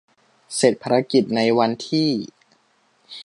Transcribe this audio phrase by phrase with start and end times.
[0.55, 2.09] เสร็จภารกิจในวันที่